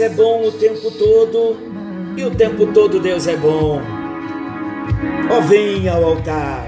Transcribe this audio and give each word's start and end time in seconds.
É 0.00 0.08
bom 0.08 0.46
o 0.46 0.52
tempo 0.52 0.90
todo 0.92 1.58
e 2.16 2.24
o 2.24 2.30
tempo 2.30 2.68
todo 2.68 2.98
Deus 2.98 3.26
é 3.26 3.36
bom. 3.36 3.82
Ó, 5.30 5.38
oh, 5.38 5.42
venha 5.42 5.92
ao 5.92 6.04
altar. 6.04 6.66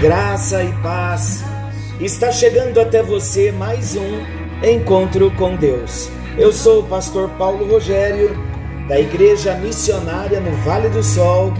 Graça 0.00 0.64
e 0.64 0.72
paz. 0.82 1.44
Está 2.00 2.32
chegando 2.32 2.80
até 2.80 3.04
você 3.04 3.52
mais 3.52 3.94
um 3.94 4.66
encontro 4.68 5.30
com 5.38 5.54
Deus. 5.54 6.10
Eu 6.36 6.52
sou 6.52 6.80
o 6.80 6.88
pastor 6.88 7.30
Paulo 7.38 7.70
Rogério, 7.70 8.36
da 8.88 8.98
Igreja 8.98 9.54
Missionária 9.54 10.40
no 10.40 10.50
Vale 10.64 10.88
do 10.88 11.04
Sol, 11.04 11.54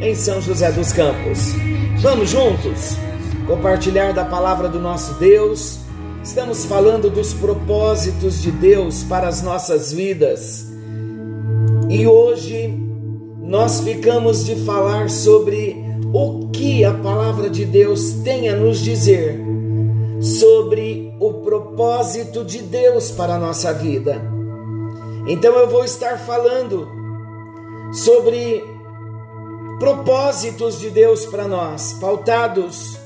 em 0.00 0.14
São 0.14 0.40
José 0.40 0.72
dos 0.72 0.90
Campos. 0.90 1.52
Vamos 2.00 2.30
juntos 2.30 2.96
compartilhar 3.46 4.14
da 4.14 4.24
palavra 4.24 4.70
do 4.70 4.80
nosso 4.80 5.12
Deus. 5.18 5.85
Estamos 6.26 6.64
falando 6.64 7.08
dos 7.08 7.32
propósitos 7.32 8.42
de 8.42 8.50
Deus 8.50 9.04
para 9.04 9.28
as 9.28 9.42
nossas 9.42 9.92
vidas. 9.92 10.66
E 11.88 12.04
hoje 12.04 12.66
nós 13.40 13.78
ficamos 13.78 14.44
de 14.44 14.56
falar 14.64 15.08
sobre 15.08 15.76
o 16.12 16.48
que 16.50 16.84
a 16.84 16.92
palavra 16.92 17.48
de 17.48 17.64
Deus 17.64 18.14
tem 18.24 18.48
a 18.48 18.56
nos 18.56 18.80
dizer 18.80 19.40
sobre 20.20 21.16
o 21.20 21.32
propósito 21.44 22.44
de 22.44 22.60
Deus 22.60 23.12
para 23.12 23.36
a 23.36 23.38
nossa 23.38 23.72
vida. 23.72 24.20
Então 25.28 25.54
eu 25.54 25.70
vou 25.70 25.84
estar 25.84 26.18
falando 26.18 26.88
sobre 27.92 28.64
propósitos 29.78 30.80
de 30.80 30.90
Deus 30.90 31.24
para 31.24 31.46
nós, 31.46 31.92
pautados 32.00 32.98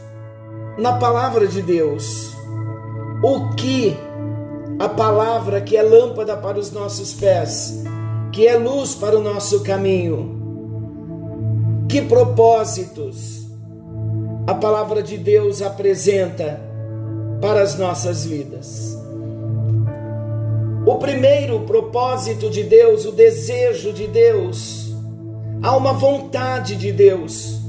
na 0.78 0.94
palavra 0.94 1.46
de 1.46 1.60
Deus. 1.60 2.39
O 3.22 3.50
que 3.54 3.94
a 4.78 4.88
palavra 4.88 5.60
que 5.60 5.76
é 5.76 5.82
lâmpada 5.82 6.38
para 6.38 6.58
os 6.58 6.72
nossos 6.72 7.12
pés, 7.12 7.84
que 8.32 8.46
é 8.46 8.56
luz 8.56 8.94
para 8.94 9.18
o 9.18 9.22
nosso 9.22 9.62
caminho, 9.62 10.40
que 11.86 12.00
propósitos 12.00 13.46
a 14.46 14.54
palavra 14.54 15.02
de 15.02 15.18
Deus 15.18 15.60
apresenta 15.60 16.58
para 17.42 17.60
as 17.60 17.78
nossas 17.78 18.24
vidas? 18.24 18.96
O 20.86 20.96
primeiro 20.96 21.60
propósito 21.60 22.48
de 22.48 22.62
Deus, 22.62 23.04
o 23.04 23.12
desejo 23.12 23.92
de 23.92 24.06
Deus, 24.06 24.94
há 25.62 25.76
uma 25.76 25.92
vontade 25.92 26.74
de 26.74 26.90
Deus. 26.90 27.60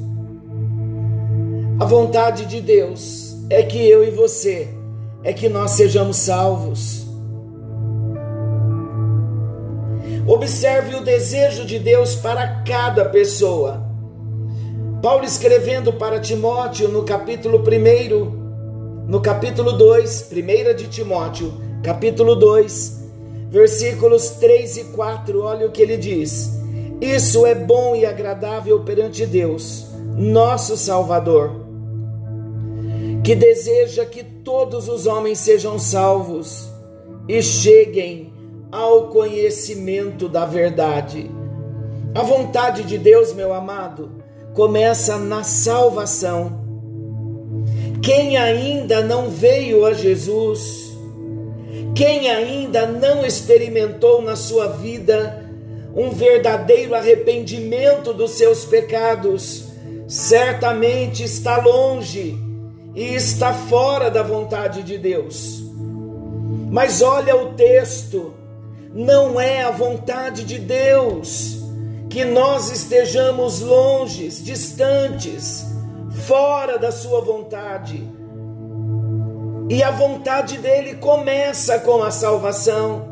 A 1.77 1.83
vontade 1.83 2.45
de 2.45 2.61
Deus 2.61 3.35
é 3.49 3.63
que 3.63 3.85
eu 3.85 4.01
e 4.01 4.09
você, 4.09 4.79
é 5.23 5.33
que 5.33 5.47
nós 5.47 5.71
sejamos 5.71 6.17
salvos. 6.17 7.05
Observe 10.27 10.95
o 10.95 11.03
desejo 11.03 11.65
de 11.65 11.79
Deus 11.79 12.15
para 12.15 12.63
cada 12.63 13.05
pessoa. 13.05 13.83
Paulo 15.01 15.25
escrevendo 15.25 15.93
para 15.93 16.19
Timóteo 16.19 16.87
no 16.87 17.03
capítulo 17.03 17.59
1, 17.59 19.07
no 19.07 19.19
capítulo 19.19 19.73
2, 19.73 20.29
1 20.31 20.75
de 20.75 20.87
Timóteo, 20.87 21.53
capítulo 21.83 22.35
2, 22.35 23.01
versículos 23.49 24.29
3 24.31 24.77
e 24.77 24.83
4, 24.85 25.41
olha 25.41 25.67
o 25.67 25.71
que 25.71 25.81
ele 25.81 25.97
diz: 25.97 26.51
Isso 27.01 27.45
é 27.45 27.55
bom 27.55 27.95
e 27.95 28.05
agradável 28.05 28.81
perante 28.81 29.25
Deus, 29.25 29.87
nosso 30.15 30.77
Salvador, 30.77 31.60
que 33.23 33.35
deseja 33.35 34.05
que 34.05 34.23
todos 34.23 34.87
os 34.87 35.05
homens 35.05 35.39
sejam 35.39 35.77
salvos 35.77 36.67
e 37.27 37.41
cheguem 37.41 38.33
ao 38.71 39.09
conhecimento 39.09 40.27
da 40.27 40.45
verdade. 40.45 41.29
A 42.15 42.23
vontade 42.23 42.83
de 42.83 42.97
Deus, 42.97 43.33
meu 43.33 43.53
amado, 43.53 44.11
começa 44.53 45.17
na 45.17 45.43
salvação. 45.43 46.61
Quem 48.01 48.37
ainda 48.37 49.01
não 49.03 49.29
veio 49.29 49.85
a 49.85 49.93
Jesus, 49.93 50.91
quem 51.93 52.29
ainda 52.29 52.87
não 52.87 53.23
experimentou 53.23 54.21
na 54.23 54.35
sua 54.35 54.67
vida 54.67 55.45
um 55.95 56.09
verdadeiro 56.09 56.95
arrependimento 56.95 58.13
dos 58.13 58.31
seus 58.31 58.65
pecados, 58.65 59.65
certamente 60.07 61.23
está 61.23 61.57
longe 61.57 62.50
e 62.93 63.15
está 63.15 63.53
fora 63.53 64.09
da 64.09 64.23
vontade 64.23 64.83
de 64.83 64.97
Deus. 64.97 65.63
Mas 66.69 67.01
olha 67.01 67.35
o 67.35 67.53
texto, 67.53 68.33
não 68.93 69.39
é 69.39 69.63
a 69.63 69.71
vontade 69.71 70.43
de 70.43 70.59
Deus 70.59 71.59
que 72.09 72.25
nós 72.25 72.69
estejamos 72.69 73.61
longes, 73.61 74.43
distantes, 74.43 75.65
fora 76.27 76.77
da 76.77 76.91
Sua 76.91 77.21
vontade. 77.21 78.05
E 79.69 79.81
a 79.81 79.91
vontade 79.91 80.57
dele 80.57 80.95
começa 80.95 81.79
com 81.79 82.03
a 82.03 82.11
salvação. 82.11 83.11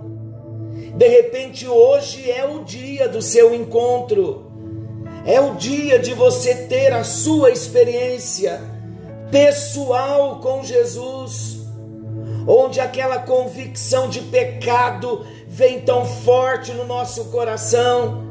De 0.95 1.07
repente, 1.07 1.65
hoje 1.65 2.29
é 2.29 2.45
o 2.45 2.65
dia 2.65 3.07
do 3.07 3.21
seu 3.21 3.55
encontro, 3.55 4.51
é 5.25 5.39
o 5.39 5.55
dia 5.55 5.97
de 5.97 6.13
você 6.13 6.53
ter 6.67 6.91
a 6.91 7.05
sua 7.05 7.51
experiência 7.51 8.78
pessoal 9.31 10.39
com 10.39 10.63
Jesus, 10.63 11.59
onde 12.47 12.79
aquela 12.79 13.19
convicção 13.19 14.09
de 14.09 14.21
pecado 14.21 15.25
vem 15.47 15.81
tão 15.81 16.05
forte 16.05 16.71
no 16.71 16.85
nosso 16.85 17.25
coração 17.25 18.29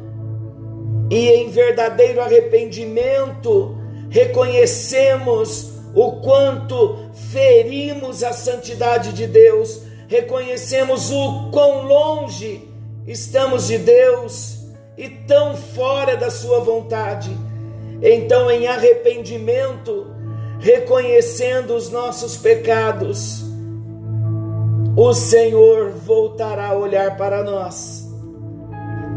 e 1.10 1.30
em 1.30 1.50
verdadeiro 1.50 2.20
arrependimento 2.20 3.76
reconhecemos 4.10 5.72
o 5.94 6.20
quanto 6.20 7.10
ferimos 7.32 8.22
a 8.22 8.32
santidade 8.32 9.12
de 9.12 9.26
Deus, 9.26 9.82
reconhecemos 10.06 11.10
o 11.10 11.50
quão 11.50 11.86
longe 11.86 12.68
estamos 13.06 13.66
de 13.66 13.78
Deus 13.78 14.58
e 14.96 15.08
tão 15.08 15.56
fora 15.56 16.16
da 16.16 16.30
Sua 16.30 16.60
vontade. 16.60 17.30
Então, 18.02 18.50
em 18.50 18.66
arrependimento, 18.66 20.06
reconhecendo 20.58 21.74
os 21.74 21.90
nossos 21.90 22.36
pecados, 22.36 23.42
o 24.96 25.12
Senhor 25.12 25.90
voltará 25.90 26.68
a 26.68 26.76
olhar 26.76 27.16
para 27.16 27.42
nós 27.42 28.08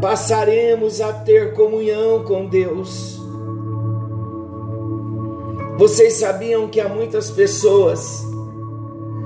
passaremos 0.02 1.00
a 1.00 1.12
ter 1.12 1.54
comunhão 1.54 2.24
com 2.24 2.46
Deus. 2.46 3.20
Vocês 5.78 6.14
sabiam 6.14 6.66
que 6.66 6.80
há 6.80 6.88
muitas 6.88 7.30
pessoas 7.30 8.26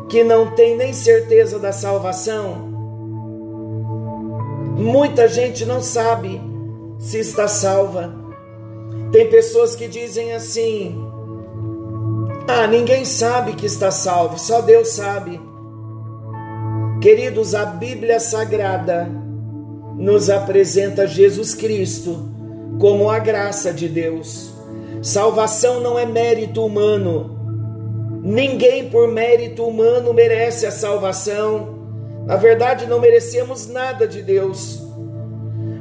que 0.06 0.23
não 0.23 0.55
têm 0.55 0.76
nem 0.76 0.93
certeza 0.93 1.58
da 1.58 1.73
salvação? 1.73 2.67
Muita 4.76 5.26
gente 5.26 5.64
não 5.64 5.81
sabe 5.81 6.40
se 6.99 7.20
está 7.20 7.49
salva. 7.49 8.14
Tem 9.11 9.31
pessoas 9.31 9.75
que 9.75 9.88
dizem 9.88 10.35
assim: 10.35 11.06
Ah, 12.48 12.66
ninguém 12.69 13.04
sabe 13.04 13.54
que 13.54 13.66
está 13.66 13.90
salvo, 13.90 14.38
só 14.38 14.60
Deus 14.60 14.90
sabe. 14.90 15.40
Queridos, 17.02 17.54
a 17.54 17.66
Bíblia 17.66 18.20
Sagrada 18.20 19.08
nos 19.96 20.31
apresenta 20.31 21.06
Jesus 21.06 21.54
Cristo 21.54 22.31
como 22.78 23.10
a 23.10 23.19
graça 23.19 23.72
de 23.72 23.88
Deus. 23.88 24.52
Salvação 25.02 25.81
não 25.81 25.98
é 25.98 26.06
mérito 26.06 26.64
humano. 26.64 27.37
Ninguém 28.22 28.88
por 28.90 29.08
mérito 29.08 29.66
humano 29.66 30.12
merece 30.12 30.66
a 30.66 30.70
salvação. 30.70 31.76
Na 32.26 32.37
verdade, 32.37 32.87
não 32.87 33.00
merecemos 33.00 33.66
nada 33.66 34.06
de 34.06 34.22
Deus. 34.22 34.82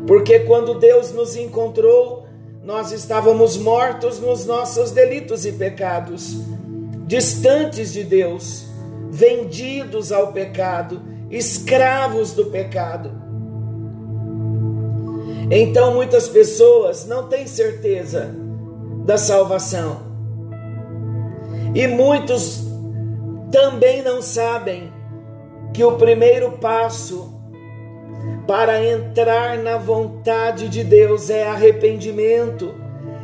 Porque 0.07 0.39
quando 0.39 0.79
Deus 0.79 1.11
nos 1.11 1.35
encontrou, 1.35 2.24
nós 2.65 2.91
estávamos 2.91 3.57
mortos 3.57 4.19
nos 4.19 4.43
nossos 4.43 4.89
delitos 4.89 5.45
e 5.45 5.51
pecados, 5.51 6.41
distantes 7.05 7.93
de 7.93 8.03
Deus, 8.03 8.65
vendidos 9.11 10.11
ao 10.11 10.33
pecado, 10.33 10.99
escravos 11.29 12.33
do 12.33 12.47
pecado. 12.47 13.11
Então 15.51 15.93
muitas 15.93 16.27
pessoas 16.27 17.05
não 17.05 17.27
têm 17.29 17.45
certeza 17.45 18.33
da 19.05 19.15
salvação. 19.15 20.01
E 21.75 21.85
muitos 21.85 22.63
também 23.51 24.01
não 24.01 24.23
sabem 24.23 24.91
que 25.71 25.83
o 25.83 25.97
primeiro 25.97 26.53
passo 26.53 27.34
para 28.47 28.83
entrar 28.83 29.57
na 29.57 29.77
vontade 29.77 30.69
de 30.69 30.83
Deus 30.83 31.29
é 31.29 31.43
arrependimento, 31.43 32.75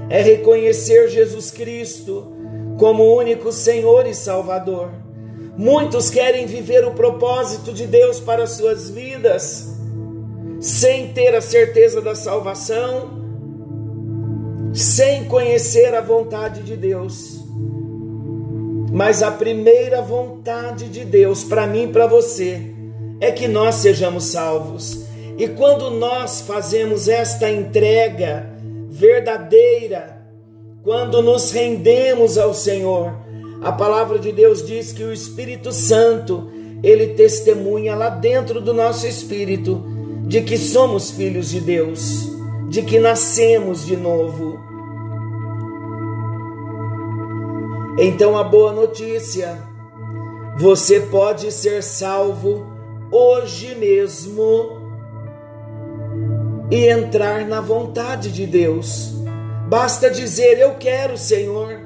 é 0.09 0.21
reconhecer 0.21 1.09
Jesus 1.09 1.51
Cristo 1.51 2.33
como 2.77 3.15
único 3.15 3.51
Senhor 3.51 4.07
e 4.07 4.13
Salvador. 4.13 4.89
Muitos 5.55 6.09
querem 6.09 6.47
viver 6.47 6.83
o 6.85 6.91
propósito 6.91 7.71
de 7.71 7.85
Deus 7.85 8.19
para 8.19 8.47
suas 8.47 8.89
vidas 8.89 9.77
sem 10.59 11.11
ter 11.11 11.35
a 11.35 11.41
certeza 11.41 12.01
da 12.01 12.15
salvação, 12.15 13.19
sem 14.73 15.25
conhecer 15.25 15.93
a 15.93 16.01
vontade 16.01 16.61
de 16.63 16.77
Deus. 16.77 17.43
Mas 18.91 19.23
a 19.23 19.31
primeira 19.31 20.01
vontade 20.01 20.89
de 20.89 21.03
Deus 21.03 21.43
para 21.43 21.65
mim 21.65 21.83
e 21.83 21.87
para 21.87 22.05
você 22.05 22.70
é 23.21 23.31
que 23.31 23.47
nós 23.47 23.75
sejamos 23.75 24.25
salvos. 24.25 25.05
E 25.37 25.47
quando 25.47 25.91
nós 25.91 26.41
fazemos 26.41 27.07
esta 27.07 27.49
entrega 27.49 28.49
verdadeira, 28.89 30.19
quando 30.83 31.21
nos 31.21 31.51
rendemos 31.51 32.39
ao 32.39 32.53
Senhor, 32.53 33.13
a 33.61 33.71
palavra 33.71 34.17
de 34.17 34.31
Deus 34.31 34.65
diz 34.65 34.91
que 34.91 35.03
o 35.03 35.13
Espírito 35.13 35.71
Santo, 35.71 36.51
ele 36.81 37.09
testemunha 37.09 37.95
lá 37.95 38.09
dentro 38.09 38.59
do 38.59 38.73
nosso 38.73 39.05
espírito 39.05 39.83
de 40.25 40.41
que 40.41 40.57
somos 40.57 41.11
filhos 41.11 41.51
de 41.51 41.61
Deus, 41.61 42.27
de 42.69 42.81
que 42.81 42.99
nascemos 42.99 43.85
de 43.85 43.95
novo. 43.95 44.59
Então 47.99 48.35
a 48.35 48.43
boa 48.43 48.71
notícia, 48.71 49.59
você 50.57 50.99
pode 50.99 51.51
ser 51.51 51.83
salvo 51.83 52.70
hoje 53.11 53.75
mesmo 53.75 54.79
e 56.71 56.87
entrar 56.87 57.45
na 57.45 57.59
vontade 57.59 58.31
de 58.31 58.47
Deus. 58.47 59.13
Basta 59.67 60.09
dizer: 60.09 60.57
Eu 60.59 60.75
quero, 60.75 61.17
Senhor, 61.17 61.81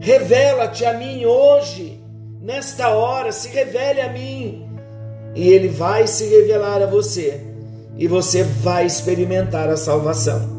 revela-te 0.00 0.84
a 0.84 0.92
mim 0.94 1.24
hoje, 1.24 2.02
nesta 2.42 2.88
hora, 2.90 3.30
se 3.30 3.48
revele 3.48 4.00
a 4.00 4.12
mim. 4.12 4.68
E 5.34 5.48
Ele 5.48 5.68
vai 5.68 6.06
se 6.06 6.26
revelar 6.26 6.82
a 6.82 6.86
você, 6.86 7.40
e 7.96 8.08
você 8.08 8.42
vai 8.42 8.86
experimentar 8.86 9.68
a 9.68 9.76
salvação. 9.76 10.58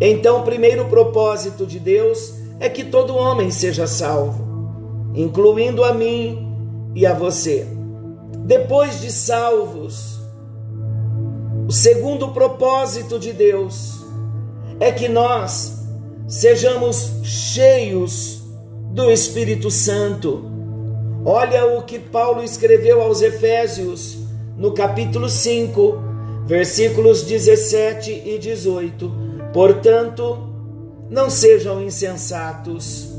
Então, 0.00 0.40
o 0.40 0.44
primeiro 0.44 0.86
propósito 0.86 1.66
de 1.66 1.78
Deus 1.78 2.34
é 2.58 2.68
que 2.70 2.84
todo 2.84 3.16
homem 3.16 3.50
seja 3.50 3.86
salvo, 3.86 5.12
incluindo 5.14 5.84
a 5.84 5.92
mim 5.92 6.46
e 6.94 7.04
a 7.04 7.12
você. 7.12 7.66
Depois 8.50 9.00
de 9.00 9.12
salvos, 9.12 10.18
o 11.68 11.72
segundo 11.72 12.32
propósito 12.32 13.16
de 13.16 13.32
Deus 13.32 14.04
é 14.80 14.90
que 14.90 15.08
nós 15.08 15.84
sejamos 16.26 17.12
cheios 17.22 18.42
do 18.92 19.08
Espírito 19.08 19.70
Santo. 19.70 20.50
Olha 21.24 21.64
o 21.64 21.84
que 21.84 22.00
Paulo 22.00 22.42
escreveu 22.42 23.00
aos 23.00 23.22
Efésios 23.22 24.18
no 24.56 24.74
capítulo 24.74 25.28
5, 25.28 26.02
versículos 26.44 27.22
17 27.22 28.10
e 28.10 28.36
18. 28.36 29.12
Portanto, 29.52 30.38
não 31.08 31.30
sejam 31.30 31.80
insensatos, 31.80 33.14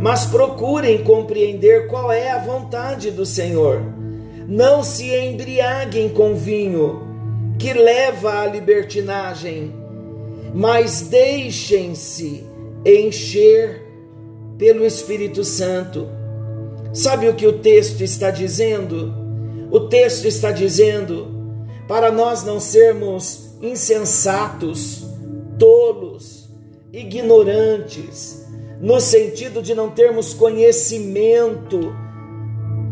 mas 0.00 0.24
procurem 0.26 1.02
compreender 1.02 1.88
qual 1.88 2.12
é 2.12 2.30
a 2.30 2.38
vontade 2.38 3.10
do 3.10 3.26
Senhor. 3.26 3.97
Não 4.48 4.82
se 4.82 5.14
embriaguem 5.14 6.08
com 6.08 6.34
vinho 6.34 7.06
que 7.58 7.74
leva 7.74 8.40
à 8.40 8.46
libertinagem, 8.46 9.74
mas 10.54 11.02
deixem-se 11.02 12.46
encher 12.82 13.84
pelo 14.56 14.86
Espírito 14.86 15.44
Santo. 15.44 16.08
Sabe 16.94 17.28
o 17.28 17.34
que 17.34 17.46
o 17.46 17.58
texto 17.58 18.00
está 18.00 18.30
dizendo? 18.30 19.12
O 19.70 19.80
texto 19.80 20.24
está 20.24 20.50
dizendo 20.50 21.28
para 21.86 22.10
nós 22.10 22.42
não 22.42 22.58
sermos 22.58 23.50
insensatos, 23.60 25.06
tolos, 25.58 26.48
ignorantes, 26.90 28.46
no 28.80 28.98
sentido 28.98 29.60
de 29.60 29.74
não 29.74 29.90
termos 29.90 30.32
conhecimento, 30.32 31.94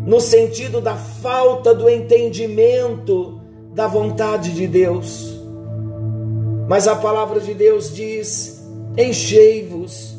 no 0.07 0.21
sentido 0.21 0.79
da 0.79 0.95
falta 0.95 1.75
do 1.75 1.89
entendimento 1.89 3.41
da 3.73 3.87
vontade 3.87 4.53
de 4.53 4.65
Deus. 4.65 5.37
Mas 6.65 6.87
a 6.87 6.95
palavra 6.95 7.41
de 7.41 7.53
Deus 7.53 7.93
diz: 7.93 8.65
enchei-vos 8.97 10.15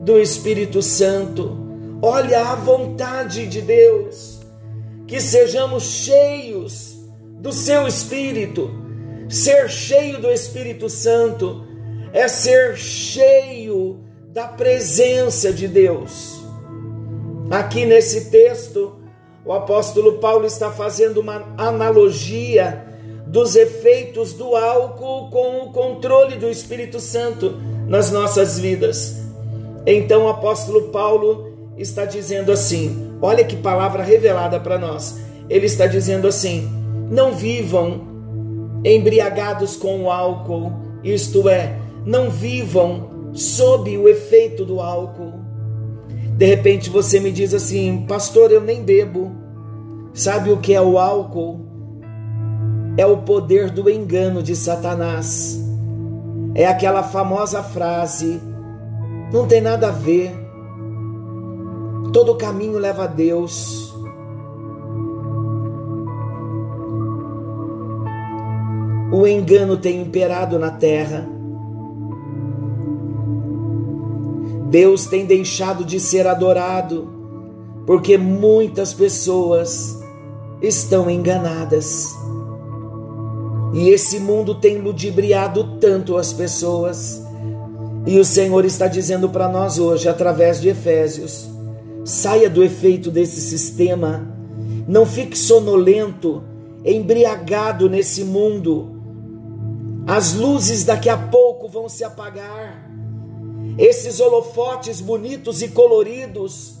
do 0.00 0.18
Espírito 0.18 0.82
Santo. 0.82 1.56
Olha 2.02 2.48
a 2.48 2.56
vontade 2.56 3.46
de 3.46 3.62
Deus, 3.62 4.40
que 5.06 5.20
sejamos 5.20 5.84
cheios 5.84 6.96
do 7.40 7.52
seu 7.52 7.86
Espírito. 7.86 8.68
Ser 9.28 9.70
cheio 9.70 10.20
do 10.20 10.28
Espírito 10.32 10.88
Santo 10.88 11.64
é 12.12 12.26
ser 12.26 12.76
cheio 12.76 14.00
da 14.32 14.48
presença 14.48 15.52
de 15.52 15.68
Deus. 15.68 16.42
Aqui 17.50 17.86
nesse 17.86 18.30
texto, 18.30 18.97
o 19.44 19.52
apóstolo 19.52 20.14
Paulo 20.14 20.46
está 20.46 20.70
fazendo 20.70 21.18
uma 21.20 21.44
analogia 21.56 22.84
dos 23.26 23.56
efeitos 23.56 24.32
do 24.32 24.56
álcool 24.56 25.30
com 25.30 25.58
o 25.62 25.72
controle 25.72 26.36
do 26.36 26.48
Espírito 26.48 26.98
Santo 26.98 27.54
nas 27.86 28.10
nossas 28.10 28.58
vidas. 28.58 29.16
Então 29.86 30.24
o 30.24 30.28
apóstolo 30.28 30.88
Paulo 30.88 31.72
está 31.76 32.04
dizendo 32.04 32.52
assim: 32.52 33.16
olha 33.22 33.44
que 33.44 33.56
palavra 33.56 34.02
revelada 34.02 34.58
para 34.58 34.78
nós. 34.78 35.18
Ele 35.48 35.66
está 35.66 35.86
dizendo 35.86 36.26
assim: 36.26 36.68
não 37.10 37.32
vivam 37.32 38.06
embriagados 38.84 39.76
com 39.76 40.04
o 40.04 40.10
álcool, 40.10 40.72
isto 41.02 41.48
é, 41.48 41.78
não 42.04 42.30
vivam 42.30 43.30
sob 43.32 43.96
o 43.96 44.08
efeito 44.08 44.64
do 44.64 44.80
álcool. 44.80 45.37
De 46.38 46.46
repente 46.46 46.88
você 46.88 47.20
me 47.20 47.30
diz 47.30 47.52
assim, 47.52 48.06
pastor, 48.08 48.50
eu 48.50 48.62
nem 48.62 48.82
bebo. 48.82 49.30
Sabe 50.14 50.50
o 50.50 50.56
que 50.56 50.72
é 50.72 50.80
o 50.80 50.98
álcool? 50.98 51.68
é 52.98 53.06
o 53.06 53.18
poder 53.18 53.70
do 53.70 53.88
engano 53.88 54.42
de 54.42 54.56
Satanás. 54.56 55.56
É 56.52 56.66
aquela 56.66 57.04
famosa 57.04 57.62
frase: 57.62 58.40
não 59.32 59.46
tem 59.46 59.60
nada 59.60 59.88
a 59.88 59.92
ver, 59.92 60.34
todo 62.12 62.36
caminho 62.36 62.76
leva 62.76 63.04
a 63.04 63.06
Deus. 63.06 63.86
O 69.12 69.26
engano 69.26 69.76
tem 69.76 70.02
imperado 70.02 70.58
na 70.58 70.72
terra. 70.72 71.37
Deus 74.70 75.06
tem 75.06 75.24
deixado 75.24 75.84
de 75.84 75.98
ser 75.98 76.26
adorado, 76.26 77.10
porque 77.86 78.18
muitas 78.18 78.92
pessoas 78.92 79.98
estão 80.60 81.08
enganadas. 81.08 82.14
E 83.72 83.88
esse 83.88 84.18
mundo 84.18 84.54
tem 84.54 84.78
ludibriado 84.78 85.78
tanto 85.78 86.16
as 86.16 86.32
pessoas. 86.32 87.22
E 88.06 88.18
o 88.18 88.24
Senhor 88.24 88.64
está 88.64 88.86
dizendo 88.86 89.28
para 89.28 89.48
nós 89.48 89.78
hoje, 89.78 90.08
através 90.08 90.60
de 90.60 90.68
Efésios: 90.68 91.48
saia 92.04 92.48
do 92.48 92.62
efeito 92.62 93.10
desse 93.10 93.40
sistema, 93.40 94.26
não 94.86 95.06
fique 95.06 95.36
sonolento, 95.36 96.42
embriagado 96.84 97.88
nesse 97.88 98.24
mundo. 98.24 98.96
As 100.06 100.34
luzes 100.34 100.84
daqui 100.84 101.08
a 101.08 101.16
pouco 101.16 101.68
vão 101.68 101.88
se 101.88 102.04
apagar. 102.04 102.97
Esses 103.78 104.18
holofotes 104.18 105.00
bonitos 105.00 105.62
e 105.62 105.68
coloridos, 105.68 106.78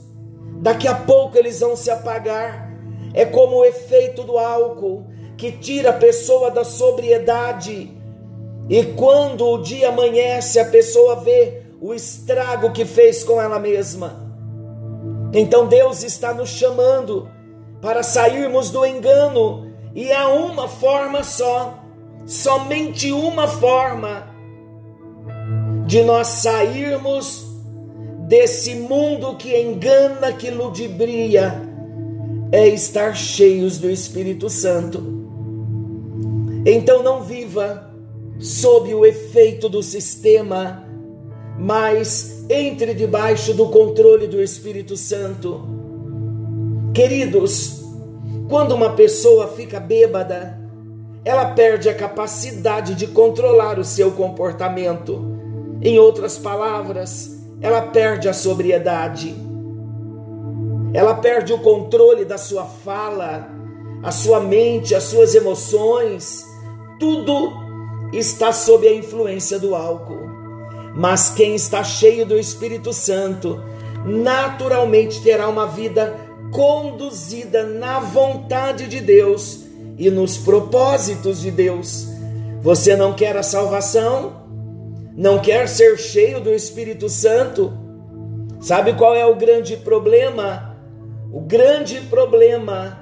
daqui 0.60 0.88
a 0.88 0.94
pouco 0.94 1.38
eles 1.38 1.60
vão 1.60 1.76
se 1.76 1.90
apagar. 1.90 2.76
É 3.14 3.24
como 3.24 3.56
o 3.56 3.64
efeito 3.64 4.24
do 4.24 4.36
álcool 4.36 5.06
que 5.36 5.52
tira 5.52 5.90
a 5.90 5.92
pessoa 5.92 6.50
da 6.50 6.64
sobriedade. 6.64 7.96
E 8.68 8.84
quando 8.84 9.46
o 9.46 9.62
dia 9.62 9.90
amanhece, 9.90 10.58
a 10.58 10.64
pessoa 10.64 11.14
vê 11.16 11.62
o 11.80 11.94
estrago 11.94 12.72
que 12.72 12.84
fez 12.84 13.22
com 13.22 13.40
ela 13.40 13.60
mesma. 13.60 14.28
Então 15.32 15.66
Deus 15.66 16.02
está 16.02 16.34
nos 16.34 16.48
chamando 16.48 17.30
para 17.80 18.02
sairmos 18.02 18.70
do 18.70 18.84
engano, 18.84 19.72
e 19.94 20.12
há 20.12 20.28
uma 20.28 20.66
forma 20.66 21.22
só, 21.22 21.78
somente 22.26 23.12
uma 23.12 23.46
forma 23.46 24.37
de 25.88 26.02
nós 26.02 26.26
sairmos 26.26 27.46
desse 28.28 28.74
mundo 28.74 29.36
que 29.36 29.58
engana, 29.58 30.34
que 30.34 30.50
ludibria, 30.50 31.62
é 32.52 32.68
estar 32.68 33.16
cheios 33.16 33.78
do 33.78 33.88
Espírito 33.88 34.50
Santo. 34.50 35.02
Então 36.66 37.02
não 37.02 37.22
viva 37.22 37.90
sob 38.38 38.92
o 38.92 39.06
efeito 39.06 39.66
do 39.66 39.82
sistema, 39.82 40.84
mas 41.58 42.44
entre 42.50 42.92
debaixo 42.92 43.54
do 43.54 43.70
controle 43.70 44.26
do 44.26 44.42
Espírito 44.42 44.94
Santo. 44.94 45.62
Queridos, 46.92 47.82
quando 48.46 48.74
uma 48.74 48.90
pessoa 48.90 49.48
fica 49.48 49.80
bêbada, 49.80 50.60
ela 51.24 51.46
perde 51.46 51.88
a 51.88 51.94
capacidade 51.94 52.94
de 52.94 53.06
controlar 53.06 53.78
o 53.78 53.84
seu 53.84 54.10
comportamento. 54.10 55.37
Em 55.80 55.98
outras 55.98 56.36
palavras, 56.36 57.38
ela 57.60 57.82
perde 57.82 58.28
a 58.28 58.32
sobriedade. 58.32 59.34
Ela 60.92 61.14
perde 61.14 61.52
o 61.52 61.58
controle 61.58 62.24
da 62.24 62.38
sua 62.38 62.64
fala, 62.64 63.48
a 64.02 64.10
sua 64.10 64.40
mente, 64.40 64.94
as 64.94 65.04
suas 65.04 65.34
emoções. 65.34 66.44
Tudo 66.98 67.52
está 68.12 68.52
sob 68.52 68.88
a 68.88 68.94
influência 68.94 69.58
do 69.58 69.74
álcool. 69.74 70.28
Mas 70.96 71.30
quem 71.30 71.54
está 71.54 71.84
cheio 71.84 72.26
do 72.26 72.38
Espírito 72.38 72.92
Santo, 72.92 73.62
naturalmente 74.04 75.22
terá 75.22 75.48
uma 75.48 75.66
vida 75.66 76.16
conduzida 76.50 77.64
na 77.64 78.00
vontade 78.00 78.88
de 78.88 79.00
Deus 79.00 79.64
e 79.96 80.10
nos 80.10 80.38
propósitos 80.38 81.40
de 81.40 81.50
Deus. 81.50 82.06
Você 82.62 82.96
não 82.96 83.12
quer 83.12 83.36
a 83.36 83.42
salvação? 83.42 84.47
Não 85.18 85.40
quer 85.40 85.68
ser 85.68 85.98
cheio 85.98 86.40
do 86.40 86.54
Espírito 86.54 87.08
Santo? 87.08 87.76
Sabe 88.60 88.92
qual 88.92 89.16
é 89.16 89.26
o 89.26 89.34
grande 89.34 89.76
problema? 89.76 90.76
O 91.32 91.40
grande 91.40 92.02
problema 92.02 93.00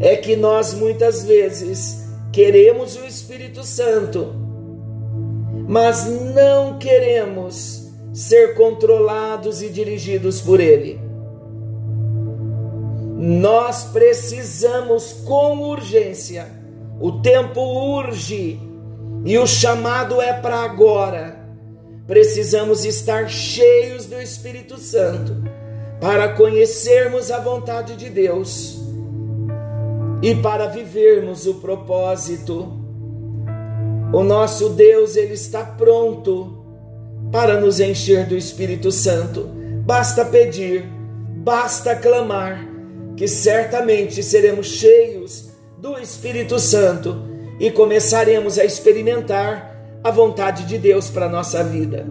é 0.00 0.16
que 0.16 0.36
nós 0.36 0.72
muitas 0.72 1.22
vezes 1.22 2.02
queremos 2.32 2.96
o 2.96 3.04
Espírito 3.04 3.62
Santo, 3.62 4.34
mas 5.68 6.06
não 6.06 6.78
queremos 6.78 7.92
ser 8.10 8.54
controlados 8.54 9.60
e 9.60 9.68
dirigidos 9.68 10.40
por 10.40 10.60
Ele. 10.60 10.98
Nós 13.18 13.84
precisamos 13.84 15.12
com 15.26 15.58
urgência, 15.58 16.46
o 16.98 17.20
tempo 17.20 17.60
urge 17.60 18.66
e 19.28 19.36
o 19.36 19.46
chamado 19.46 20.22
é 20.22 20.32
para 20.32 20.62
agora. 20.62 21.36
Precisamos 22.06 22.86
estar 22.86 23.28
cheios 23.28 24.06
do 24.06 24.18
Espírito 24.18 24.78
Santo 24.78 25.44
para 26.00 26.30
conhecermos 26.30 27.30
a 27.30 27.38
vontade 27.38 27.94
de 27.94 28.08
Deus 28.08 28.80
e 30.22 30.34
para 30.34 30.68
vivermos 30.68 31.46
o 31.46 31.56
propósito. 31.56 32.72
O 34.14 34.24
nosso 34.24 34.70
Deus, 34.70 35.14
ele 35.14 35.34
está 35.34 35.62
pronto 35.62 36.64
para 37.30 37.60
nos 37.60 37.80
encher 37.80 38.24
do 38.24 38.34
Espírito 38.34 38.90
Santo. 38.90 39.50
Basta 39.84 40.24
pedir, 40.24 40.86
basta 41.44 41.94
clamar, 41.94 42.66
que 43.14 43.28
certamente 43.28 44.22
seremos 44.22 44.68
cheios 44.68 45.50
do 45.76 45.98
Espírito 45.98 46.58
Santo 46.58 47.27
e 47.58 47.70
começaremos 47.70 48.58
a 48.58 48.64
experimentar 48.64 49.76
a 50.02 50.10
vontade 50.10 50.64
de 50.64 50.78
Deus 50.78 51.10
para 51.10 51.26
a 51.26 51.28
nossa 51.28 51.62
vida. 51.62 52.06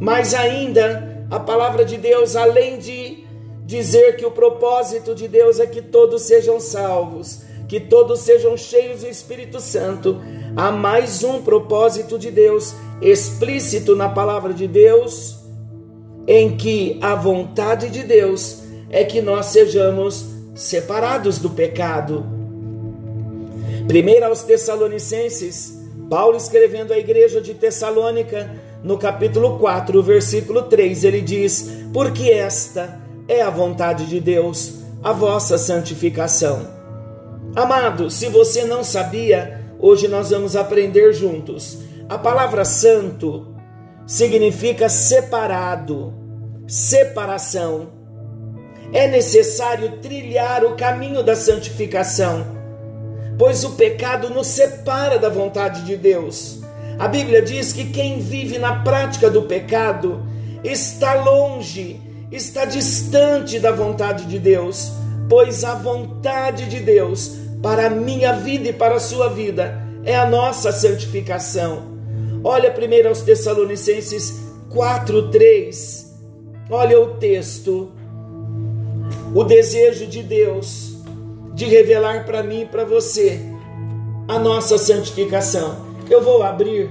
Mas 0.00 0.34
ainda, 0.34 1.26
a 1.30 1.40
palavra 1.40 1.84
de 1.84 1.96
Deus, 1.96 2.36
além 2.36 2.78
de 2.78 3.24
dizer 3.64 4.16
que 4.16 4.24
o 4.24 4.30
propósito 4.30 5.14
de 5.14 5.28
Deus 5.28 5.60
é 5.60 5.66
que 5.66 5.82
todos 5.82 6.22
sejam 6.22 6.60
salvos, 6.60 7.42
que 7.68 7.78
todos 7.78 8.20
sejam 8.20 8.56
cheios 8.56 9.00
do 9.00 9.08
Espírito 9.08 9.60
Santo, 9.60 10.20
há 10.56 10.72
mais 10.72 11.22
um 11.22 11.42
propósito 11.42 12.18
de 12.18 12.30
Deus 12.30 12.74
explícito 13.02 13.94
na 13.94 14.08
palavra 14.08 14.54
de 14.54 14.66
Deus, 14.66 15.38
em 16.26 16.56
que 16.56 16.98
a 17.02 17.14
vontade 17.14 17.90
de 17.90 18.02
Deus 18.02 18.62
é 18.90 19.04
que 19.04 19.20
nós 19.20 19.46
sejamos 19.46 20.26
separados 20.54 21.38
do 21.38 21.50
pecado. 21.50 22.37
Primeiro 23.88 24.26
aos 24.26 24.42
Tessalonicenses, 24.42 25.80
Paulo 26.10 26.36
escrevendo 26.36 26.92
à 26.92 26.98
igreja 26.98 27.40
de 27.40 27.54
Tessalônica, 27.54 28.50
no 28.84 28.98
capítulo 28.98 29.58
4, 29.58 30.02
versículo 30.02 30.64
3, 30.64 31.04
ele 31.04 31.22
diz: 31.22 31.70
Porque 31.90 32.30
esta 32.30 33.00
é 33.26 33.40
a 33.40 33.48
vontade 33.48 34.04
de 34.04 34.20
Deus, 34.20 34.80
a 35.02 35.10
vossa 35.14 35.56
santificação. 35.56 36.68
Amado, 37.56 38.10
se 38.10 38.28
você 38.28 38.62
não 38.64 38.84
sabia, 38.84 39.64
hoje 39.80 40.06
nós 40.06 40.28
vamos 40.28 40.54
aprender 40.54 41.14
juntos. 41.14 41.78
A 42.10 42.18
palavra 42.18 42.66
santo 42.66 43.54
significa 44.06 44.90
separado, 44.90 46.12
separação. 46.66 47.88
É 48.92 49.08
necessário 49.08 49.96
trilhar 50.02 50.62
o 50.62 50.76
caminho 50.76 51.22
da 51.22 51.34
santificação, 51.34 52.57
pois 53.38 53.62
o 53.62 53.70
pecado 53.70 54.28
nos 54.28 54.48
separa 54.48 55.18
da 55.18 55.28
vontade 55.28 55.84
de 55.84 55.96
Deus. 55.96 56.58
A 56.98 57.06
Bíblia 57.06 57.40
diz 57.40 57.72
que 57.72 57.84
quem 57.84 58.18
vive 58.18 58.58
na 58.58 58.82
prática 58.82 59.30
do 59.30 59.42
pecado 59.42 60.26
está 60.64 61.14
longe, 61.14 62.00
está 62.32 62.64
distante 62.64 63.60
da 63.60 63.70
vontade 63.70 64.24
de 64.24 64.40
Deus, 64.40 64.90
pois 65.28 65.62
a 65.62 65.76
vontade 65.76 66.68
de 66.68 66.80
Deus 66.80 67.36
para 67.62 67.86
a 67.86 67.90
minha 67.90 68.32
vida 68.32 68.70
e 68.70 68.72
para 68.72 68.96
a 68.96 69.00
sua 69.00 69.28
vida 69.28 69.80
é 70.04 70.16
a 70.16 70.28
nossa 70.28 70.72
santificação. 70.72 71.96
Olha 72.42 72.70
primeiro 72.70 73.08
aos 73.08 73.22
Tessalonicenses 73.22 74.34
4:3. 74.70 76.06
Olha 76.68 77.00
o 77.00 77.14
texto. 77.14 77.92
O 79.34 79.44
desejo 79.44 80.06
de 80.06 80.22
Deus 80.22 80.87
de 81.58 81.64
revelar 81.64 82.24
para 82.24 82.40
mim 82.40 82.60
e 82.60 82.66
para 82.66 82.84
você 82.84 83.40
a 84.28 84.38
nossa 84.38 84.78
santificação. 84.78 85.76
Eu 86.08 86.22
vou 86.22 86.40
abrir 86.44 86.88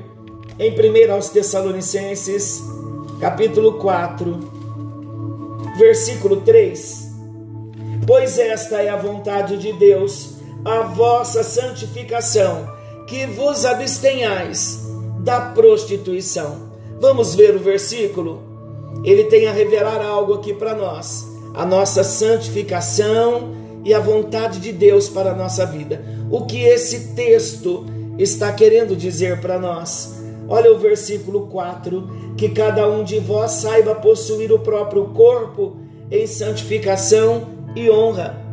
em 0.60 0.72
1 0.72 1.14
aos 1.14 1.30
Tessalonicenses, 1.30 2.62
capítulo 3.22 3.76
4, 3.76 4.38
versículo 5.78 6.42
3. 6.42 7.08
Pois 8.06 8.38
esta 8.38 8.82
é 8.82 8.90
a 8.90 8.98
vontade 8.98 9.56
de 9.56 9.72
Deus, 9.72 10.34
a 10.66 10.82
vossa 10.82 11.46
santificação, 11.46 12.68
que 13.08 13.26
vos 13.26 13.64
abstenhais 13.64 14.86
da 15.22 15.40
prostituição. 15.40 16.74
Vamos 17.00 17.36
ver 17.36 17.56
o 17.56 17.60
versículo? 17.60 18.44
Ele 19.02 19.24
tem 19.24 19.48
a 19.48 19.54
revelar 19.54 20.06
algo 20.06 20.34
aqui 20.34 20.54
para 20.54 20.76
nós, 20.76 21.26
a 21.54 21.66
nossa 21.66 22.04
santificação 22.04 23.56
e 23.88 23.94
a 23.94 24.00
vontade 24.02 24.60
de 24.60 24.74
Deus 24.74 25.08
para 25.08 25.32
a 25.32 25.34
nossa 25.34 25.66
vida. 25.66 26.04
O 26.30 26.46
que 26.46 26.66
esse 26.66 27.16
texto 27.16 27.86
está 28.20 28.52
querendo 28.52 28.98
dizer 28.98 29.40
para 29.40 29.58
nós? 29.58 30.22
Olha 30.50 30.74
o 30.74 30.78
versículo 30.78 31.48
4: 31.48 32.36
que 32.36 32.50
cada 32.50 32.86
um 32.90 33.02
de 33.02 33.18
vós 33.18 33.52
saiba 33.52 33.96
possuir 33.96 34.52
o 34.52 34.60
próprio 34.60 35.06
corpo 35.06 35.78
em 36.12 36.28
santificação 36.28 37.48
e 37.78 37.90
honra. 37.90 38.46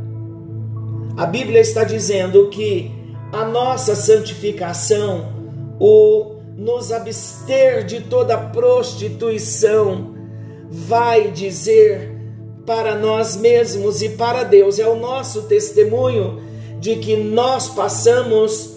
A 1.16 1.26
Bíblia 1.26 1.60
está 1.60 1.82
dizendo 1.82 2.48
que 2.48 2.92
a 3.32 3.44
nossa 3.44 3.96
santificação, 3.96 5.32
o 5.80 6.36
nos 6.56 6.92
abster 6.92 7.84
de 7.84 8.02
toda 8.02 8.38
prostituição, 8.38 10.14
vai 10.70 11.32
dizer 11.32 12.13
para 12.66 12.94
nós 12.94 13.36
mesmos 13.36 14.02
e 14.02 14.10
para 14.10 14.42
Deus, 14.42 14.78
é 14.78 14.86
o 14.86 14.96
nosso 14.96 15.42
testemunho 15.42 16.40
de 16.80 16.96
que 16.96 17.16
nós 17.16 17.68
passamos 17.68 18.76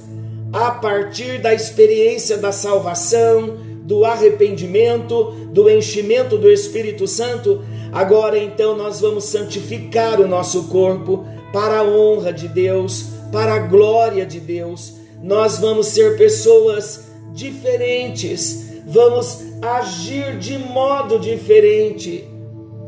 a 0.51 0.71
partir 0.71 1.41
da 1.41 1.53
experiência 1.53 2.37
da 2.37 2.51
salvação, 2.51 3.57
do 3.83 4.03
arrependimento, 4.03 5.31
do 5.51 5.69
enchimento 5.69 6.37
do 6.37 6.49
Espírito 6.49 7.07
Santo. 7.07 7.63
Agora 7.91 8.37
então 8.37 8.75
nós 8.75 8.99
vamos 8.99 9.25
santificar 9.25 10.19
o 10.19 10.27
nosso 10.27 10.65
corpo 10.65 11.25
para 11.53 11.79
a 11.79 11.83
honra 11.83 12.33
de 12.33 12.47
Deus, 12.47 13.05
para 13.31 13.55
a 13.55 13.59
glória 13.59 14.25
de 14.25 14.39
Deus. 14.39 14.95
Nós 15.23 15.57
vamos 15.57 15.87
ser 15.87 16.17
pessoas 16.17 17.07
diferentes, 17.33 18.81
vamos 18.85 19.39
agir 19.61 20.37
de 20.37 20.57
modo 20.57 21.17
diferente, 21.17 22.27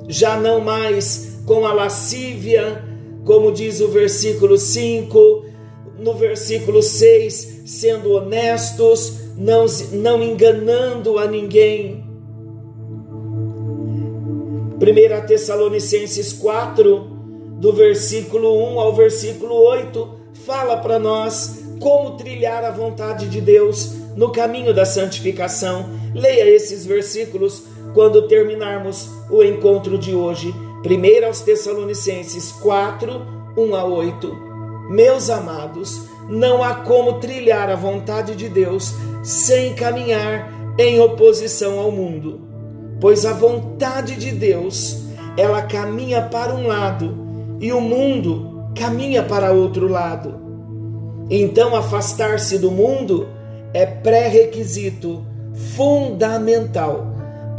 já 0.09 0.35
não 0.37 0.59
mais 0.59 1.39
com 1.45 1.65
a 1.65 1.71
lascívia, 1.71 2.83
como 3.23 3.51
diz 3.51 3.79
o 3.79 3.87
versículo 3.87 4.57
5, 4.57 5.45
no 5.99 6.15
versículo 6.15 6.81
6, 6.81 7.61
sendo 7.67 8.13
honestos, 8.13 9.19
não, 9.37 9.67
não 9.93 10.23
enganando 10.23 11.19
a 11.19 11.27
ninguém. 11.27 12.03
1 14.81 15.27
Tessalonicenses 15.27 16.33
4, 16.33 17.07
do 17.59 17.71
versículo 17.71 18.57
1 18.73 18.79
ao 18.79 18.95
versículo 18.95 19.53
8, 19.53 20.09
fala 20.45 20.77
para 20.77 20.97
nós 20.97 21.63
como 21.79 22.17
trilhar 22.17 22.63
a 22.63 22.71
vontade 22.71 23.27
de 23.27 23.39
Deus 23.39 23.93
no 24.15 24.31
caminho 24.31 24.73
da 24.73 24.85
santificação. 24.85 25.89
Leia 26.15 26.49
esses 26.49 26.85
versículos 26.85 27.63
quando 27.93 28.27
terminarmos 28.27 29.09
o 29.29 29.43
encontro 29.43 29.97
de 29.97 30.13
hoje. 30.13 30.53
1 30.85 31.25
aos 31.25 31.41
Tessalonicenses 31.41 32.51
4, 32.53 33.21
1 33.57 33.75
a 33.75 33.83
8. 33.83 34.49
Meus 34.89 35.29
amados, 35.29 36.07
não 36.29 36.63
há 36.63 36.75
como 36.75 37.19
trilhar 37.19 37.69
a 37.69 37.75
vontade 37.75 38.35
de 38.35 38.47
Deus 38.47 38.93
sem 39.23 39.73
caminhar 39.73 40.51
em 40.77 40.99
oposição 40.99 41.79
ao 41.79 41.91
mundo, 41.91 42.39
pois 43.01 43.25
a 43.25 43.33
vontade 43.33 44.15
de 44.15 44.31
Deus, 44.31 45.03
ela 45.35 45.61
caminha 45.61 46.21
para 46.21 46.55
um 46.55 46.67
lado 46.67 47.13
e 47.59 47.73
o 47.73 47.81
mundo 47.81 48.71
caminha 48.75 49.23
para 49.23 49.51
outro 49.51 49.87
lado. 49.87 50.39
Então, 51.29 51.75
afastar-se 51.75 52.57
do 52.57 52.71
mundo 52.71 53.27
é 53.73 53.85
pré-requisito 53.85 55.23
fundamental 55.75 57.08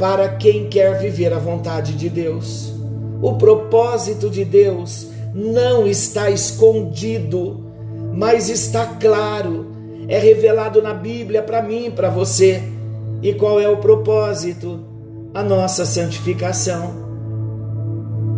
para 0.01 0.29
quem 0.29 0.67
quer 0.67 0.97
viver 0.97 1.31
a 1.31 1.37
vontade 1.37 1.93
de 1.93 2.09
Deus. 2.09 2.73
O 3.21 3.33
propósito 3.33 4.31
de 4.31 4.43
Deus 4.43 5.09
não 5.31 5.85
está 5.85 6.31
escondido, 6.31 7.63
mas 8.11 8.49
está 8.49 8.83
claro, 8.99 9.67
é 10.07 10.17
revelado 10.17 10.81
na 10.81 10.91
Bíblia 10.91 11.43
para 11.43 11.61
mim 11.61 11.91
para 11.91 12.09
você. 12.09 12.63
E 13.21 13.31
qual 13.35 13.59
é 13.59 13.69
o 13.69 13.77
propósito? 13.77 14.79
A 15.35 15.43
nossa 15.43 15.85
santificação. 15.85 16.95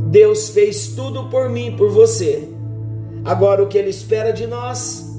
Deus 0.09 0.49
fez 0.49 0.87
tudo 0.89 1.29
por 1.29 1.47
mim, 1.47 1.77
por 1.77 1.89
você. 1.89 2.49
Agora 3.23 3.63
o 3.63 3.67
que 3.67 3.77
Ele 3.77 3.89
espera 3.89 4.33
de 4.33 4.45
nós 4.45 5.09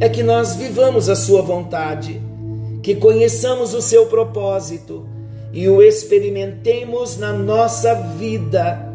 é 0.00 0.08
que 0.08 0.22
nós 0.22 0.56
vivamos 0.56 1.10
a 1.10 1.14
Sua 1.14 1.42
vontade, 1.42 2.18
que 2.82 2.94
conheçamos 2.94 3.74
o 3.74 3.82
seu 3.82 4.06
propósito 4.06 5.11
e 5.52 5.68
o 5.68 5.82
experimentemos 5.82 7.18
na 7.18 7.32
nossa 7.32 7.94
vida. 7.94 8.90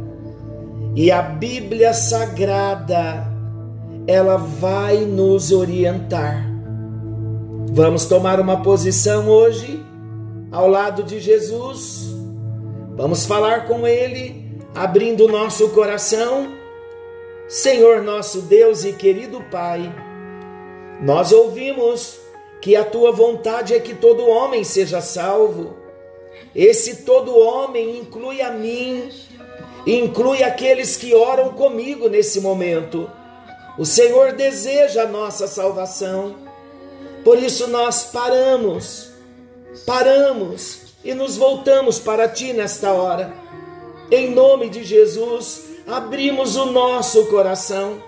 E 0.95 1.11
a 1.11 1.21
Bíblia 1.21 1.93
Sagrada, 1.93 3.27
ela 4.07 4.37
vai 4.37 4.97
nos 5.05 5.51
orientar. 5.51 6.47
Vamos 7.71 8.05
tomar 8.05 8.39
uma 8.39 8.63
posição 8.63 9.29
hoje 9.29 9.79
ao 10.51 10.67
lado 10.67 11.03
de 11.03 11.19
Jesus. 11.19 12.07
Vamos 12.95 13.25
falar 13.25 13.67
com 13.67 13.85
Ele, 13.85 14.59
abrindo 14.73 15.25
o 15.25 15.31
nosso 15.31 15.69
coração. 15.69 16.55
Senhor 17.47 18.01
nosso 18.01 18.41
Deus 18.41 18.83
e 18.83 18.93
querido 18.93 19.41
Pai, 19.51 19.93
nós 21.01 21.31
ouvimos 21.31 22.19
que 22.59 22.75
a 22.75 22.83
tua 22.83 23.11
vontade 23.11 23.73
é 23.73 23.79
que 23.79 23.93
todo 23.93 24.27
homem 24.27 24.63
seja 24.63 24.99
salvo. 24.99 25.86
Esse 26.55 26.97
todo 26.97 27.37
homem 27.37 27.99
inclui 27.99 28.41
a 28.41 28.51
mim, 28.51 29.09
inclui 29.85 30.43
aqueles 30.43 30.97
que 30.97 31.13
oram 31.13 31.49
comigo 31.53 32.09
nesse 32.09 32.41
momento. 32.41 33.09
O 33.77 33.85
Senhor 33.85 34.33
deseja 34.33 35.03
a 35.03 35.07
nossa 35.07 35.47
salvação. 35.47 36.35
Por 37.23 37.37
isso 37.37 37.67
nós 37.67 38.05
paramos, 38.05 39.11
paramos 39.85 40.95
e 41.03 41.13
nos 41.13 41.37
voltamos 41.37 41.99
para 41.99 42.27
ti 42.27 42.53
nesta 42.53 42.91
hora. 42.91 43.33
Em 44.09 44.31
nome 44.31 44.69
de 44.69 44.83
Jesus, 44.83 45.65
abrimos 45.85 46.55
o 46.55 46.65
nosso 46.65 47.25
coração. 47.27 48.01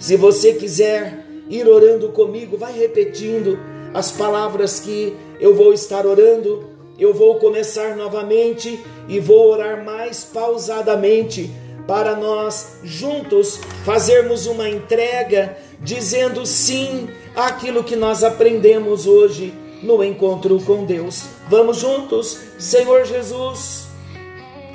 Se 0.00 0.16
você 0.16 0.54
quiser 0.54 1.24
ir 1.48 1.68
orando 1.68 2.10
comigo, 2.10 2.56
vai 2.56 2.72
repetindo 2.72 3.58
as 3.94 4.10
palavras 4.10 4.80
que 4.80 5.16
eu 5.40 5.54
vou 5.54 5.72
estar 5.72 6.06
orando. 6.06 6.77
Eu 6.98 7.14
vou 7.14 7.36
começar 7.36 7.96
novamente 7.96 8.84
e 9.08 9.20
vou 9.20 9.52
orar 9.52 9.84
mais 9.84 10.24
pausadamente 10.24 11.48
para 11.86 12.16
nós 12.16 12.80
juntos 12.82 13.60
fazermos 13.84 14.46
uma 14.46 14.68
entrega 14.68 15.56
dizendo 15.80 16.44
sim 16.44 17.08
àquilo 17.36 17.84
que 17.84 17.94
nós 17.94 18.24
aprendemos 18.24 19.06
hoje 19.06 19.54
no 19.80 20.02
encontro 20.02 20.60
com 20.62 20.84
Deus. 20.84 21.26
Vamos 21.48 21.76
juntos, 21.76 22.40
Senhor 22.58 23.04
Jesus. 23.04 23.86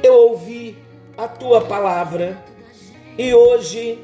Eu 0.02 0.14
ouvi 0.14 0.78
a 1.18 1.28
tua 1.28 1.60
palavra 1.60 2.42
e 3.18 3.34
hoje 3.34 4.00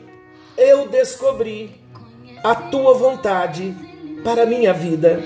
eu 0.58 0.90
descobri 0.90 1.72
a 2.44 2.54
tua 2.54 2.94
vontade 2.94 3.74
para 4.26 4.44
a 4.44 4.46
minha 4.46 4.74
vida. 4.74 5.24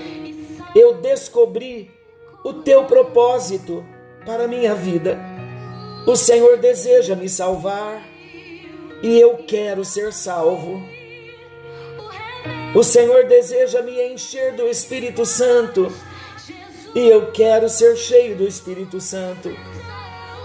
Eu 0.75 0.93
descobri 0.95 1.89
o 2.43 2.53
teu 2.53 2.86
propósito 2.86 3.86
para 4.25 4.45
a 4.45 4.47
minha 4.47 4.75
vida. 4.75 5.19
O 6.06 6.15
Senhor 6.15 6.58
deseja 6.58 7.15
me 7.15 7.29
salvar 7.29 8.06
e 9.01 9.19
eu 9.19 9.38
quero 9.47 9.86
ser 9.86 10.12
salvo. 10.12 10.82
O 12.75 12.84
Senhor 12.84 13.25
deseja 13.25 13.82
me 13.82 14.13
encher 14.13 14.53
do 14.53 14.67
Espírito 14.67 15.25
Santo 15.25 15.91
e 16.95 17.08
eu 17.08 17.32
quero 17.32 17.69
ser 17.69 17.95
cheio 17.95 18.36
do 18.36 18.47
Espírito 18.47 18.99
Santo. 18.99 19.49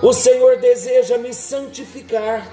O 0.02 0.12
Senhor 0.12 0.58
deseja 0.58 1.18
me 1.18 1.34
santificar 1.34 2.48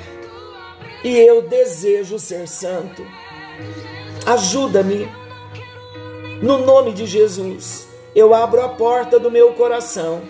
e 1.03 1.15
eu 1.15 1.43
desejo 1.43 2.17
ser 2.17 2.47
santo. 2.47 3.05
Ajuda-me. 4.25 5.07
No 6.41 6.65
nome 6.65 6.91
de 6.91 7.05
Jesus, 7.05 7.84
eu 8.15 8.33
abro 8.33 8.61
a 8.61 8.69
porta 8.69 9.19
do 9.19 9.29
meu 9.29 9.53
coração 9.53 10.21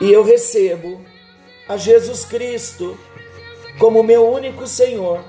e 0.00 0.12
eu 0.12 0.22
recebo 0.22 1.00
a 1.68 1.76
Jesus 1.76 2.24
Cristo 2.24 2.96
como 3.80 4.02
meu 4.02 4.28
único 4.30 4.66
Senhor, 4.66 5.24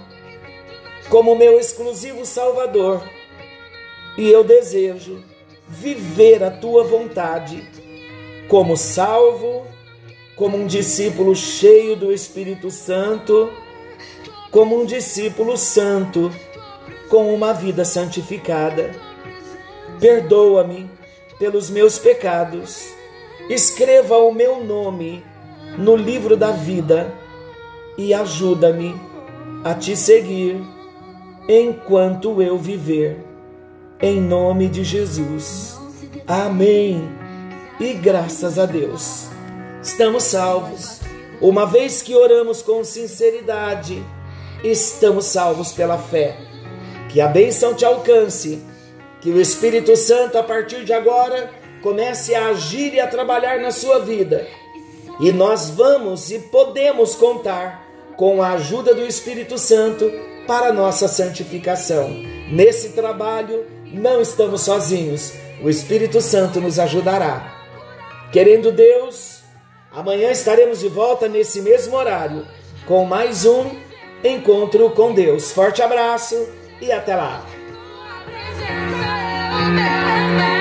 como 1.09 1.35
meu 1.35 1.59
exclusivo 1.59 2.23
Salvador. 2.25 3.03
E 4.15 4.29
eu 4.29 4.43
desejo 4.43 5.23
viver 5.67 6.43
a 6.43 6.51
tua 6.51 6.83
vontade 6.83 7.67
como 8.47 8.77
salvo, 8.77 9.65
como 10.35 10.57
um 10.57 10.67
discípulo 10.67 11.35
cheio 11.35 11.95
do 11.95 12.11
Espírito 12.11 12.69
Santo, 12.69 13.51
como 14.51 14.79
um 14.79 14.85
discípulo 14.85 15.57
santo 15.57 16.31
com 17.09 17.33
uma 17.33 17.53
vida 17.53 17.83
santificada. 17.85 18.91
Perdoa-me 19.99 20.98
pelos 21.39 21.69
meus 21.69 21.97
pecados. 21.97 22.93
Escreva 23.49 24.17
o 24.17 24.31
meu 24.31 24.63
nome 24.63 25.23
no 25.77 25.95
livro 25.95 26.35
da 26.35 26.51
vida 26.51 27.11
e 27.97 28.13
ajuda-me 28.13 28.95
a 29.63 29.73
te 29.73 29.95
seguir 29.95 30.61
enquanto 31.47 32.41
eu 32.41 32.57
viver. 32.57 33.25
Em 34.01 34.21
nome 34.21 34.67
de 34.67 34.83
Jesus. 34.83 35.77
Amém. 36.27 37.09
E 37.79 37.93
graças 37.93 38.59
a 38.59 38.65
Deus. 38.65 39.27
Estamos 39.81 40.23
salvos. 40.23 40.99
Uma 41.41 41.65
vez 41.65 42.01
que 42.01 42.15
oramos 42.15 42.61
com 42.61 42.83
sinceridade, 42.83 44.03
estamos 44.63 45.25
salvos 45.25 45.71
pela 45.71 45.97
fé. 45.97 46.37
Que 47.09 47.21
a 47.21 47.27
bênção 47.27 47.73
te 47.73 47.85
alcance, 47.85 48.61
que 49.21 49.29
o 49.29 49.41
Espírito 49.41 49.95
Santo, 49.95 50.37
a 50.37 50.43
partir 50.43 50.85
de 50.85 50.93
agora, 50.93 51.51
comece 51.81 52.35
a 52.35 52.47
agir 52.47 52.93
e 52.93 52.99
a 52.99 53.07
trabalhar 53.07 53.59
na 53.59 53.71
sua 53.71 53.99
vida. 53.99 54.47
E 55.19 55.31
nós 55.31 55.69
vamos 55.69 56.31
e 56.31 56.39
podemos 56.39 57.15
contar 57.15 57.85
com 58.15 58.41
a 58.41 58.51
ajuda 58.51 58.93
do 58.93 59.05
Espírito 59.05 59.57
Santo 59.57 60.11
para 60.47 60.73
nossa 60.73 61.07
santificação. 61.07 62.09
Nesse 62.51 62.89
trabalho, 62.89 63.65
não 63.85 64.21
estamos 64.21 64.61
sozinhos, 64.61 65.33
o 65.61 65.69
Espírito 65.69 66.21
Santo 66.21 66.61
nos 66.61 66.79
ajudará. 66.79 67.55
Querendo 68.31 68.71
Deus, 68.71 69.41
amanhã 69.91 70.31
estaremos 70.31 70.79
de 70.79 70.87
volta 70.87 71.27
nesse 71.27 71.61
mesmo 71.61 71.95
horário 71.95 72.45
com 72.85 73.05
mais 73.05 73.45
um 73.45 73.69
encontro 74.23 74.89
com 74.91 75.13
Deus. 75.13 75.51
Forte 75.51 75.81
abraço 75.81 76.47
e 76.81 76.91
até 76.91 77.15
lá. 77.15 77.45
man, 79.75 80.37
man. 80.37 80.58